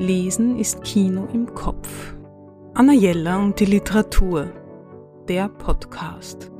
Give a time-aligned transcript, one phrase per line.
[0.00, 2.16] Lesen ist Kino im Kopf.
[2.74, 4.52] Anna Jella und die Literatur.
[5.28, 6.50] Der Podcast.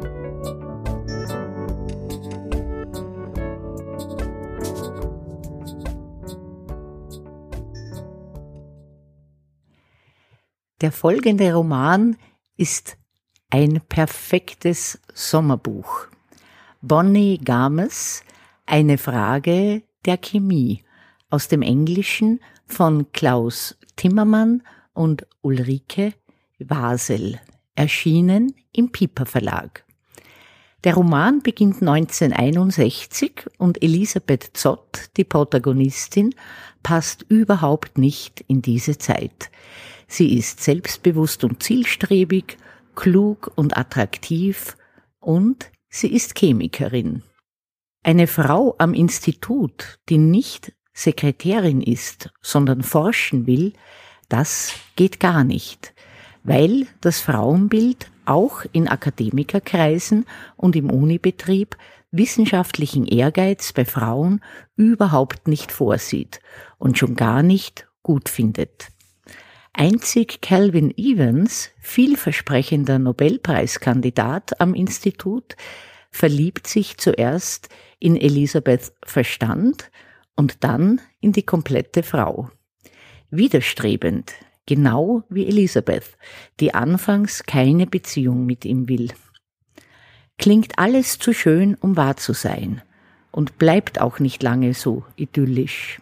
[10.81, 12.17] Der folgende Roman
[12.57, 12.97] ist
[13.51, 16.07] ein perfektes Sommerbuch.
[16.83, 18.23] Bonnie Games,
[18.65, 20.85] eine Frage der Chemie
[21.31, 24.63] aus dem Englischen von Klaus Timmermann
[24.93, 26.15] und Ulrike
[26.59, 27.41] Wasel,
[27.75, 29.85] erschienen im Piper Verlag.
[30.85, 36.35] Der Roman beginnt 1961 und Elisabeth Zott, die Protagonistin,
[36.83, 39.51] passt überhaupt nicht in diese Zeit.
[40.07, 42.59] Sie ist selbstbewusst und zielstrebig,
[42.95, 44.77] klug und attraktiv
[45.21, 47.23] und sie ist Chemikerin.
[48.03, 53.73] Eine Frau am Institut, die nicht Sekretärin ist, sondern forschen will,
[54.29, 55.93] das geht gar nicht,
[56.45, 60.25] weil das Frauenbild auch in Akademikerkreisen
[60.57, 61.77] und im Unibetrieb
[62.11, 64.41] wissenschaftlichen Ehrgeiz bei Frauen
[64.77, 66.41] überhaupt nicht vorsieht
[66.79, 68.89] und schon gar nicht gut findet.
[69.73, 75.57] Einzig Calvin Evans, vielversprechender Nobelpreiskandidat am Institut,
[76.13, 79.91] verliebt sich zuerst in Elisabeth Verstand
[80.37, 82.51] und dann in die komplette Frau.
[83.31, 84.33] Widerstrebend,
[84.67, 86.17] genau wie Elisabeth,
[86.61, 89.13] die anfangs keine Beziehung mit ihm will.
[90.39, 92.83] Klingt alles zu schön, um wahr zu sein
[93.31, 96.01] und bleibt auch nicht lange so idyllisch.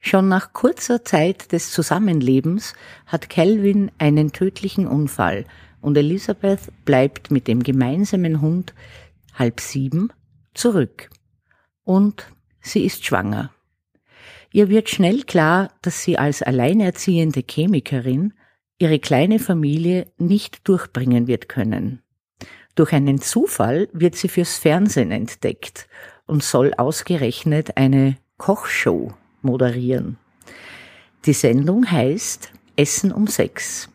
[0.00, 2.74] Schon nach kurzer Zeit des Zusammenlebens
[3.06, 5.44] hat Calvin einen tödlichen Unfall
[5.80, 8.74] und Elisabeth bleibt mit dem gemeinsamen Hund
[9.34, 10.12] halb sieben
[10.54, 11.08] zurück.
[11.84, 12.26] Und
[12.62, 13.50] sie ist schwanger.
[14.52, 18.34] Ihr wird schnell klar, dass sie als alleinerziehende Chemikerin
[18.78, 22.02] ihre kleine Familie nicht durchbringen wird können.
[22.74, 25.88] Durch einen Zufall wird sie fürs Fernsehen entdeckt
[26.26, 29.12] und soll ausgerechnet eine Kochshow
[29.42, 30.18] moderieren.
[31.26, 33.88] Die Sendung heißt Essen um sechs.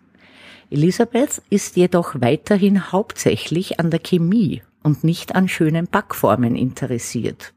[0.69, 7.53] Elisabeth ist jedoch weiterhin hauptsächlich an der Chemie und nicht an schönen Backformen interessiert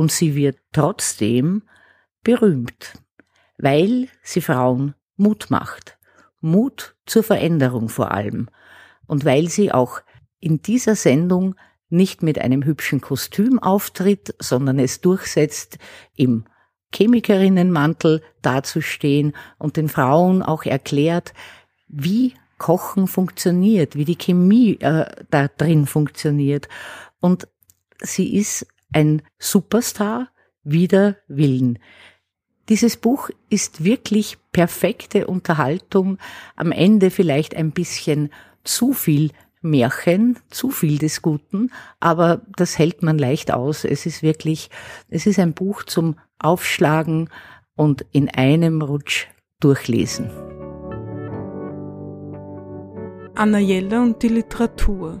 [0.00, 1.62] und sie wird trotzdem
[2.24, 2.94] berühmt,
[3.58, 5.98] weil sie Frauen Mut macht.
[6.40, 8.48] Mut zur Veränderung vor allem.
[9.06, 10.00] Und weil sie auch
[10.38, 11.54] in dieser Sendung
[11.90, 15.76] nicht mit einem hübschen Kostüm auftritt, sondern es durchsetzt,
[16.16, 16.46] im
[16.94, 21.34] Chemikerinnenmantel dazustehen und den Frauen auch erklärt,
[21.88, 26.68] wie Kochen funktioniert, wie die Chemie äh, da drin funktioniert.
[27.20, 27.48] Und
[28.02, 30.28] sie ist ein Superstar
[30.62, 31.78] wider Willen.
[32.68, 36.18] Dieses Buch ist wirklich perfekte Unterhaltung,
[36.56, 38.30] am Ende vielleicht ein bisschen
[38.62, 39.30] zu viel
[39.62, 43.84] Märchen, zu viel des Guten, aber das hält man leicht aus.
[43.84, 44.70] Es ist wirklich,
[45.08, 47.28] es ist ein Buch zum Aufschlagen
[47.76, 49.26] und in einem Rutsch
[49.58, 50.30] durchlesen.
[53.34, 55.20] Anna Jelle und die Literatur